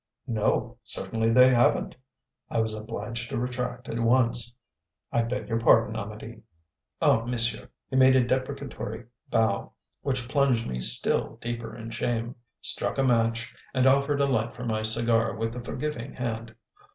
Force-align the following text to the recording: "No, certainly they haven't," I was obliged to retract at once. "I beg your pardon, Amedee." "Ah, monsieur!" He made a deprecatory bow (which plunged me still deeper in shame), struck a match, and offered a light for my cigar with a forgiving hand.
"No, 0.25 0.79
certainly 0.83 1.29
they 1.29 1.49
haven't," 1.49 1.95
I 2.49 2.59
was 2.59 2.73
obliged 2.73 3.29
to 3.29 3.37
retract 3.37 3.87
at 3.87 3.99
once. 3.99 4.51
"I 5.11 5.21
beg 5.21 5.47
your 5.47 5.59
pardon, 5.59 5.95
Amedee." 5.95 6.41
"Ah, 7.03 7.23
monsieur!" 7.25 7.69
He 7.91 7.97
made 7.97 8.15
a 8.15 8.23
deprecatory 8.25 9.05
bow 9.29 9.73
(which 10.01 10.27
plunged 10.27 10.65
me 10.65 10.79
still 10.79 11.35
deeper 11.39 11.75
in 11.77 11.91
shame), 11.91 12.33
struck 12.61 12.97
a 12.97 13.03
match, 13.03 13.53
and 13.75 13.85
offered 13.85 14.21
a 14.21 14.25
light 14.25 14.55
for 14.55 14.65
my 14.65 14.81
cigar 14.81 15.35
with 15.35 15.55
a 15.55 15.61
forgiving 15.63 16.13
hand. 16.13 16.55